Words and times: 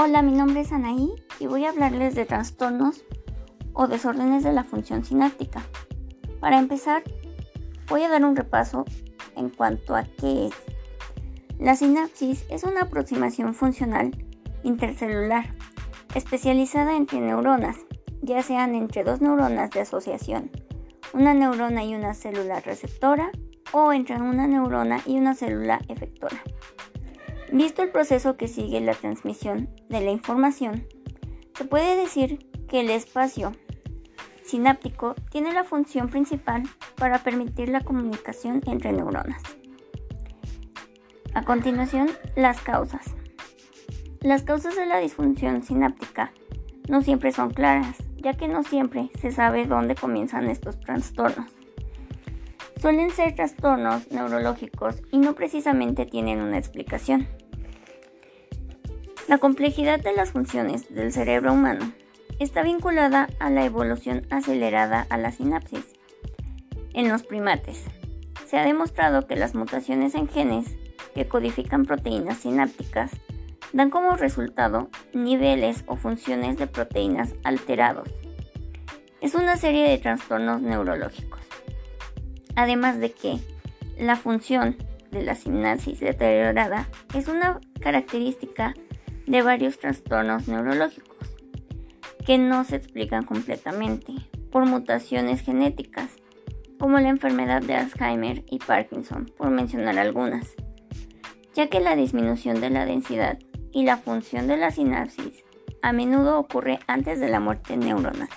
Hola, 0.00 0.22
mi 0.22 0.30
nombre 0.30 0.60
es 0.60 0.70
Anaí 0.70 1.12
y 1.40 1.48
voy 1.48 1.64
a 1.64 1.70
hablarles 1.70 2.14
de 2.14 2.24
trastornos 2.24 3.04
o 3.72 3.88
desórdenes 3.88 4.44
de 4.44 4.52
la 4.52 4.62
función 4.62 5.04
sináptica. 5.04 5.60
Para 6.38 6.60
empezar, 6.60 7.02
voy 7.88 8.04
a 8.04 8.08
dar 8.08 8.24
un 8.24 8.36
repaso 8.36 8.84
en 9.34 9.48
cuanto 9.48 9.96
a 9.96 10.04
qué 10.04 10.46
es. 10.46 10.54
La 11.58 11.74
sinapsis 11.74 12.44
es 12.48 12.62
una 12.62 12.82
aproximación 12.82 13.54
funcional 13.54 14.12
intercelular 14.62 15.56
especializada 16.14 16.94
entre 16.94 17.18
neuronas, 17.18 17.78
ya 18.22 18.40
sean 18.44 18.76
entre 18.76 19.02
dos 19.02 19.20
neuronas 19.20 19.72
de 19.72 19.80
asociación, 19.80 20.52
una 21.12 21.34
neurona 21.34 21.82
y 21.82 21.96
una 21.96 22.14
célula 22.14 22.60
receptora, 22.60 23.32
o 23.72 23.92
entre 23.92 24.14
una 24.22 24.46
neurona 24.46 25.00
y 25.06 25.18
una 25.18 25.34
célula 25.34 25.80
efectora. 25.88 26.40
Visto 27.52 27.82
el 27.82 27.90
proceso 27.90 28.36
que 28.36 28.46
sigue 28.46 28.80
la 28.80 28.94
transmisión 28.94 29.70
de 29.88 30.00
la 30.00 30.10
información, 30.10 30.86
se 31.56 31.64
puede 31.64 31.96
decir 31.96 32.46
que 32.68 32.80
el 32.80 32.90
espacio 32.90 33.52
sináptico 34.44 35.14
tiene 35.30 35.52
la 35.52 35.64
función 35.64 36.08
principal 36.08 36.62
para 36.96 37.22
permitir 37.22 37.70
la 37.70 37.80
comunicación 37.80 38.62
entre 38.66 38.92
neuronas. 38.92 39.42
A 41.34 41.42
continuación, 41.44 42.10
las 42.36 42.60
causas. 42.60 43.14
Las 44.20 44.42
causas 44.42 44.76
de 44.76 44.86
la 44.86 44.98
disfunción 44.98 45.62
sináptica 45.62 46.32
no 46.88 47.02
siempre 47.02 47.32
son 47.32 47.50
claras, 47.50 47.96
ya 48.16 48.34
que 48.34 48.48
no 48.48 48.62
siempre 48.62 49.10
se 49.20 49.30
sabe 49.30 49.66
dónde 49.66 49.94
comienzan 49.94 50.50
estos 50.50 50.80
trastornos. 50.80 51.50
Suelen 52.80 53.10
ser 53.10 53.34
trastornos 53.34 54.10
neurológicos 54.10 55.02
y 55.10 55.18
no 55.18 55.34
precisamente 55.34 56.06
tienen 56.06 56.40
una 56.40 56.58
explicación. 56.58 57.26
La 59.28 59.36
complejidad 59.36 60.00
de 60.00 60.14
las 60.14 60.32
funciones 60.32 60.88
del 60.88 61.12
cerebro 61.12 61.52
humano 61.52 61.92
está 62.38 62.62
vinculada 62.62 63.28
a 63.38 63.50
la 63.50 63.62
evolución 63.62 64.26
acelerada 64.30 65.06
a 65.10 65.18
la 65.18 65.32
sinapsis. 65.32 65.84
En 66.94 67.10
los 67.10 67.24
primates, 67.24 67.84
se 68.46 68.56
ha 68.56 68.64
demostrado 68.64 69.26
que 69.26 69.36
las 69.36 69.54
mutaciones 69.54 70.14
en 70.14 70.28
genes 70.28 70.78
que 71.14 71.28
codifican 71.28 71.84
proteínas 71.84 72.38
sinápticas 72.38 73.10
dan 73.74 73.90
como 73.90 74.16
resultado 74.16 74.88
niveles 75.12 75.84
o 75.86 75.96
funciones 75.96 76.56
de 76.56 76.66
proteínas 76.66 77.34
alterados. 77.44 78.08
Es 79.20 79.34
una 79.34 79.58
serie 79.58 79.90
de 79.90 79.98
trastornos 79.98 80.62
neurológicos. 80.62 81.42
Además 82.56 82.98
de 82.98 83.12
que 83.12 83.40
la 83.98 84.16
función 84.16 84.78
de 85.10 85.22
la 85.22 85.34
sinapsis 85.34 86.00
deteriorada 86.00 86.88
es 87.14 87.28
una 87.28 87.60
característica 87.78 88.72
de 89.28 89.42
varios 89.42 89.78
trastornos 89.78 90.48
neurológicos 90.48 91.16
que 92.24 92.38
no 92.38 92.64
se 92.64 92.76
explican 92.76 93.24
completamente 93.24 94.14
por 94.50 94.66
mutaciones 94.66 95.42
genéticas, 95.42 96.10
como 96.78 96.98
la 96.98 97.10
enfermedad 97.10 97.62
de 97.62 97.74
Alzheimer 97.74 98.44
y 98.50 98.58
Parkinson, 98.58 99.30
por 99.36 99.50
mencionar 99.50 99.98
algunas, 99.98 100.54
ya 101.54 101.68
que 101.68 101.80
la 101.80 101.96
disminución 101.96 102.60
de 102.60 102.70
la 102.70 102.86
densidad 102.86 103.38
y 103.72 103.84
la 103.84 103.98
función 103.98 104.46
de 104.46 104.56
la 104.56 104.70
sinapsis 104.70 105.44
a 105.82 105.92
menudo 105.92 106.38
ocurre 106.38 106.78
antes 106.86 107.20
de 107.20 107.28
la 107.28 107.40
muerte 107.40 107.76
neuronal. 107.76 108.28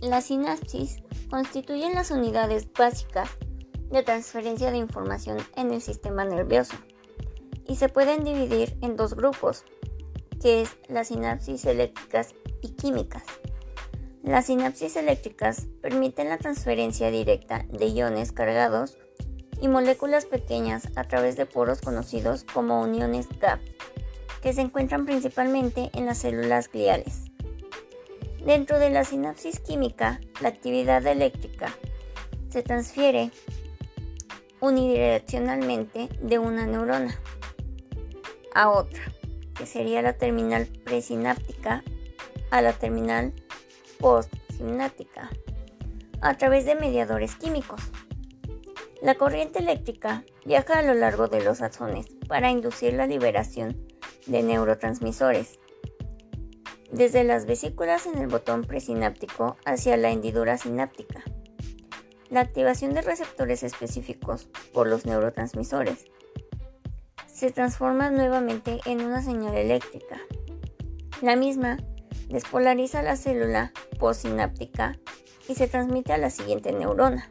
La 0.00 0.20
sinapsis 0.20 1.02
constituyen 1.30 1.94
las 1.94 2.10
unidades 2.10 2.70
básicas 2.72 3.30
de 3.90 4.02
transferencia 4.02 4.70
de 4.70 4.78
información 4.78 5.38
en 5.56 5.72
el 5.72 5.80
sistema 5.80 6.24
nervioso 6.24 6.76
y 7.68 7.76
se 7.76 7.88
pueden 7.88 8.24
dividir 8.24 8.76
en 8.82 8.96
dos 8.96 9.14
grupos, 9.14 9.64
que 10.40 10.62
es 10.62 10.76
las 10.88 11.08
sinapsis 11.08 11.64
eléctricas 11.64 12.34
y 12.62 12.70
químicas. 12.70 13.24
Las 14.22 14.46
sinapsis 14.46 14.96
eléctricas 14.96 15.66
permiten 15.80 16.28
la 16.28 16.38
transferencia 16.38 17.10
directa 17.10 17.64
de 17.70 17.86
iones 17.86 18.32
cargados 18.32 18.98
y 19.60 19.68
moléculas 19.68 20.26
pequeñas 20.26 20.88
a 20.96 21.04
través 21.04 21.36
de 21.36 21.46
poros 21.46 21.80
conocidos 21.80 22.44
como 22.44 22.80
uniones 22.80 23.28
gap, 23.40 23.60
que 24.42 24.52
se 24.52 24.62
encuentran 24.62 25.06
principalmente 25.06 25.90
en 25.94 26.06
las 26.06 26.18
células 26.18 26.70
gliales. 26.70 27.24
Dentro 28.44 28.78
de 28.78 28.90
la 28.90 29.04
sinapsis 29.04 29.60
química, 29.60 30.20
la 30.40 30.48
actividad 30.48 31.06
eléctrica 31.06 31.74
se 32.48 32.62
transfiere 32.62 33.30
unidireccionalmente 34.60 36.08
de 36.20 36.38
una 36.38 36.66
neurona 36.66 37.20
a 38.56 38.70
otra, 38.70 39.02
que 39.54 39.66
sería 39.66 40.00
la 40.00 40.14
terminal 40.14 40.66
presináptica 40.84 41.84
a 42.50 42.62
la 42.62 42.72
terminal 42.72 43.34
postsináptica, 44.00 45.30
a 46.22 46.38
través 46.38 46.64
de 46.64 46.74
mediadores 46.74 47.36
químicos. 47.36 47.82
La 49.02 49.16
corriente 49.16 49.58
eléctrica 49.58 50.24
viaja 50.46 50.78
a 50.78 50.82
lo 50.82 50.94
largo 50.94 51.28
de 51.28 51.44
los 51.44 51.60
axones 51.60 52.06
para 52.28 52.50
inducir 52.50 52.94
la 52.94 53.06
liberación 53.06 53.86
de 54.26 54.42
neurotransmisores, 54.42 55.58
desde 56.90 57.24
las 57.24 57.44
vesículas 57.44 58.06
en 58.06 58.16
el 58.16 58.28
botón 58.28 58.62
presináptico 58.62 59.58
hacia 59.66 59.98
la 59.98 60.10
hendidura 60.10 60.56
sináptica. 60.56 61.22
La 62.30 62.40
activación 62.40 62.94
de 62.94 63.02
receptores 63.02 63.62
específicos 63.62 64.48
por 64.72 64.86
los 64.86 65.04
neurotransmisores 65.04 66.06
se 67.36 67.50
transforma 67.50 68.08
nuevamente 68.08 68.80
en 68.86 69.02
una 69.02 69.20
señal 69.20 69.54
eléctrica. 69.54 70.18
La 71.20 71.36
misma 71.36 71.76
despolariza 72.30 73.02
la 73.02 73.16
célula 73.16 73.74
postsináptica 73.98 74.98
y 75.46 75.54
se 75.54 75.68
transmite 75.68 76.14
a 76.14 76.18
la 76.18 76.30
siguiente 76.30 76.72
neurona. 76.72 77.30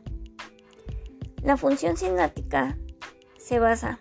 La 1.42 1.58
función 1.58 1.98
sináptica 1.98 2.78
se 3.40 3.58
basa 3.58 3.98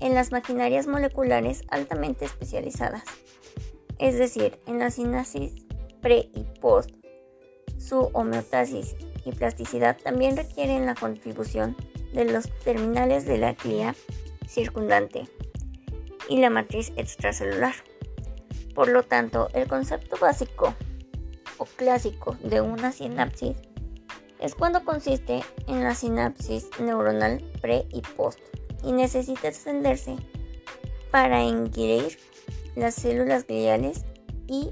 en 0.00 0.12
las 0.12 0.32
maquinarias 0.32 0.86
moleculares 0.86 1.62
altamente 1.68 2.26
especializadas, 2.26 3.04
es 3.98 4.18
decir, 4.18 4.58
en 4.66 4.80
la 4.80 4.90
sinapsis 4.90 5.64
pre 6.02 6.28
y 6.34 6.44
post. 6.60 6.90
Su 7.78 8.10
homeostasis 8.12 8.96
y 9.24 9.32
plasticidad 9.32 9.96
también 9.96 10.36
requieren 10.36 10.84
la 10.84 10.94
contribución 10.94 11.74
de 12.12 12.26
los 12.26 12.50
terminales 12.64 13.24
de 13.24 13.38
la 13.38 13.54
clía 13.54 13.94
circundante 14.54 15.28
y 16.28 16.38
la 16.38 16.50
matriz 16.50 16.92
extracelular. 16.96 17.74
Por 18.74 18.88
lo 18.88 19.02
tanto, 19.02 19.48
el 19.52 19.68
concepto 19.68 20.16
básico 20.20 20.74
o 21.58 21.64
clásico 21.64 22.36
de 22.42 22.60
una 22.60 22.92
sinapsis 22.92 23.56
es 24.40 24.54
cuando 24.54 24.84
consiste 24.84 25.42
en 25.66 25.84
la 25.84 25.94
sinapsis 25.94 26.70
neuronal 26.80 27.42
pre 27.60 27.86
y 27.90 28.00
post 28.00 28.40
y 28.82 28.92
necesita 28.92 29.48
extenderse 29.48 30.16
para 31.10 31.42
inquirir 31.42 32.18
las 32.74 32.94
células 32.94 33.46
gliales 33.46 34.04
y 34.46 34.70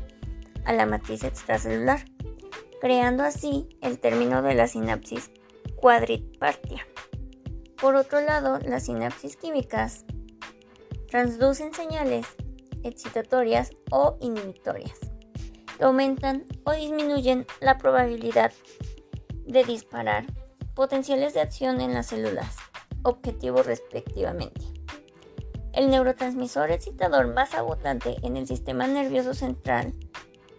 a 0.64 0.72
la 0.72 0.86
matriz 0.86 1.24
extracelular, 1.24 2.04
creando 2.80 3.22
así 3.22 3.68
el 3.80 3.98
término 3.98 4.42
de 4.42 4.54
la 4.54 4.66
sinapsis 4.66 5.30
cuadripartia. 5.76 6.86
Por 7.82 7.96
otro 7.96 8.20
lado, 8.20 8.60
las 8.64 8.84
sinapsis 8.84 9.34
químicas 9.34 10.04
transducen 11.10 11.74
señales 11.74 12.28
excitatorias 12.84 13.70
o 13.90 14.18
inhibitorias 14.20 15.00
que 15.76 15.82
aumentan 15.82 16.44
o 16.62 16.70
disminuyen 16.70 17.44
la 17.60 17.78
probabilidad 17.78 18.52
de 19.46 19.64
disparar 19.64 20.26
potenciales 20.76 21.34
de 21.34 21.40
acción 21.40 21.80
en 21.80 21.92
las 21.92 22.06
células 22.06 22.56
objetivo 23.02 23.64
respectivamente. 23.64 24.60
El 25.72 25.90
neurotransmisor 25.90 26.70
excitador 26.70 27.34
más 27.34 27.52
abundante 27.54 28.14
en 28.22 28.36
el 28.36 28.46
sistema 28.46 28.86
nervioso 28.86 29.34
central 29.34 29.92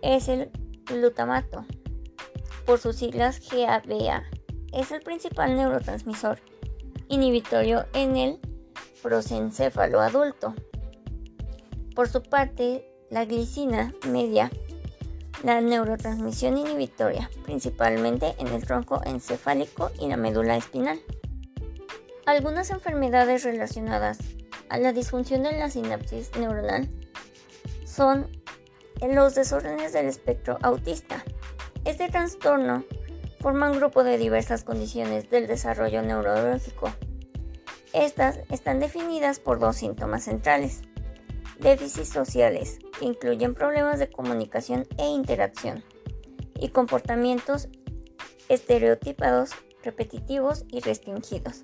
es 0.02 0.28
el 0.28 0.52
glutamato, 0.88 1.66
por 2.66 2.80
sus 2.80 2.98
siglas 2.98 3.40
GABA. 3.50 4.24
Es 4.74 4.92
el 4.92 5.02
principal 5.02 5.56
neurotransmisor 5.56 6.42
inhibitorio 7.13 7.86
en 7.94 8.18
el 8.18 8.39
prosencéfalo 9.01 10.01
adulto. 10.01 10.54
Por 11.95 12.10
su 12.10 12.24
parte, 12.24 12.89
la 13.10 13.25
glicina 13.25 13.94
media 14.07 14.50
la 15.44 15.60
neurotransmisión 15.60 16.57
inhibitoria, 16.57 17.30
principalmente 17.44 18.33
en 18.39 18.48
el 18.48 18.65
tronco 18.65 19.01
encefálico 19.06 19.92
y 20.00 20.07
la 20.07 20.15
médula 20.15 20.56
espinal. 20.56 21.00
Algunas 22.25 22.69
enfermedades 22.69 23.44
relacionadas 23.44 24.19
a 24.69 24.77
la 24.77 24.94
disfunción 24.94 25.44
de 25.44 25.51
la 25.51 25.69
sinapsis 25.69 26.31
neuronal 26.39 26.89
son 27.86 28.27
los 29.01 29.36
desórdenes 29.36 29.92
del 29.92 30.06
espectro 30.06 30.57
autista. 30.62 31.24
Este 31.83 32.07
trastorno 32.07 32.86
forma 33.44 33.69
un 33.69 33.78
grupo 33.78 34.06
de 34.06 34.18
diversas 34.18 34.63
condiciones 34.63 35.30
del 35.30 35.48
desarrollo 35.48 36.01
neurológico. 36.01 36.90
Estas 37.92 38.40
están 38.50 38.80
definidas 38.80 39.40
por 39.40 39.60
dos 39.60 39.75
síntomas 39.75 40.24
centrales. 40.24 40.81
déficits 41.60 42.07
sociales, 42.07 42.80
que 42.98 43.06
incluyen 43.06 43.54
problemas 43.54 44.00
de 44.00 44.10
comunicación 44.10 44.86
e 44.98 45.07
interacción, 45.07 45.84
y 46.57 46.69
comportamientos 46.69 47.68
estereotipados, 48.48 49.51
repetitivos 49.84 50.63
y 50.69 50.80
restringidos. 50.80 51.63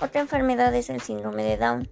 Otra 0.00 0.22
enfermedad 0.22 0.74
es 0.74 0.88
el 0.88 1.02
síndrome 1.02 1.44
de 1.44 1.58
Down. 1.58 1.90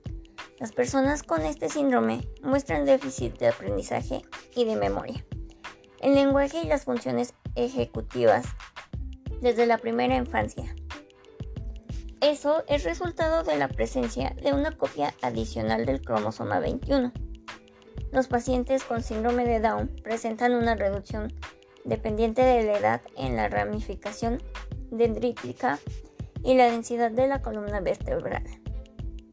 Las 0.58 0.72
personas 0.72 1.22
con 1.22 1.42
este 1.42 1.68
síndrome 1.68 2.26
muestran 2.42 2.86
déficit 2.86 3.38
de 3.38 3.48
aprendizaje 3.48 4.22
y 4.56 4.64
de 4.64 4.76
memoria. 4.76 5.24
El 6.00 6.14
lenguaje 6.14 6.62
y 6.62 6.66
las 6.66 6.84
funciones 6.84 7.34
ejecutivas 7.54 8.46
desde 9.44 9.67
la 9.67 9.76
primera 9.76 10.17
infancia. 10.17 10.75
Eso 12.23 12.64
es 12.67 12.82
resultado 12.82 13.43
de 13.43 13.58
la 13.58 13.69
presencia 13.69 14.35
de 14.43 14.55
una 14.55 14.73
copia 14.73 15.12
adicional 15.20 15.85
del 15.85 16.00
cromosoma 16.00 16.61
21. 16.61 17.12
Los 18.11 18.26
pacientes 18.26 18.85
con 18.85 19.02
síndrome 19.02 19.44
de 19.44 19.61
Down 19.61 19.88
presentan 20.02 20.55
una 20.55 20.76
reducción 20.76 21.31
dependiente 21.85 22.41
de 22.41 22.64
la 22.64 22.79
edad 22.79 23.02
en 23.19 23.37
la 23.37 23.49
ramificación 23.49 24.43
dendrítica 24.91 25.79
y 26.43 26.55
la 26.55 26.70
densidad 26.70 27.11
de 27.11 27.29
la 27.29 27.43
columna 27.43 27.81
vertebral, 27.81 28.44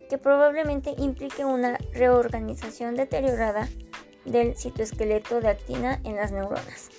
que 0.09 0.17
probablemente 0.17 0.93
implique 0.97 1.45
una 1.45 1.77
reorganización 1.93 2.95
deteriorada 2.95 3.69
del 4.25 4.57
citoesqueleto 4.57 5.39
de 5.39 5.47
actina 5.47 6.01
en 6.03 6.17
las 6.17 6.33
neuronas. 6.33 6.89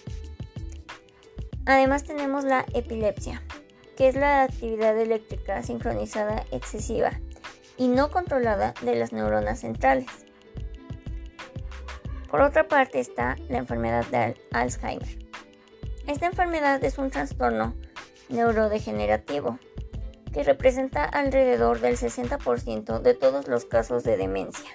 Además 1.64 2.03
tenemos 2.03 2.44
la 2.44 2.64
epilepsia, 2.75 3.41
que 3.97 4.09
es 4.09 4.17
la 4.17 4.43
actividad 4.43 4.99
eléctrica 4.99 5.62
sincronizada 5.62 6.44
excesiva 6.50 7.12
y 7.76 7.88
no 7.88 8.11
controlada 8.11 8.75
de 8.82 8.97
las 8.97 9.12
neuronas 9.12 9.61
centrales. 9.61 10.09
Por 12.29 12.41
otra 12.41 12.67
parte 12.67 12.99
está 12.99 13.37
la 13.49 13.59
enfermedad 13.59 14.05
de 14.06 14.35
Alzheimer. 14.50 15.19
Esta 16.09 16.26
enfermedad 16.26 16.82
es 16.82 16.99
un 16.99 17.11
trastorno 17.11 17.75
neurodegenerativo 18.29 19.59
que 20.32 20.43
representa 20.43 21.05
alrededor 21.05 21.81
del 21.81 21.97
60% 21.97 23.00
de 23.00 23.14
todos 23.14 23.47
los 23.47 23.67
casos 23.67 24.03
de 24.03 24.17
demencia. 24.17 24.70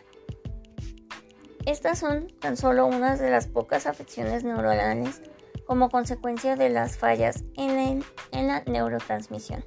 Estas 1.65 1.99
son 1.99 2.27
tan 2.39 2.55
solo 2.55 2.85
unas 2.85 3.19
de 3.19 3.29
las 3.29 3.47
pocas 3.47 3.87
afecciones 3.87 4.45
neuronales 4.45 5.21
como 5.67 5.89
consecuencia 5.89 6.55
de 6.55 6.69
las 6.69 6.97
fallas 6.97 7.43
en, 7.55 8.03
la 8.31 8.63
neurotransmisión. 8.65 9.63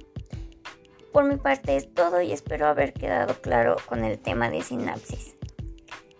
Por 1.13 1.25
mi 1.25 1.37
parte 1.37 1.75
es 1.75 1.93
todo 1.93 2.21
y 2.21 2.31
espero 2.31 2.67
haber 2.67 2.93
quedado 2.93 3.35
claro 3.41 3.77
con 3.85 4.03
el 4.03 4.19
tema 4.19 4.49
de 4.49 4.61
sinapsis 4.61 5.35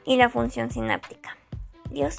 y 0.06 0.18
la 0.18 0.30
función 0.30 0.70
sináptica. 0.70 1.36
Dios. 1.90 2.18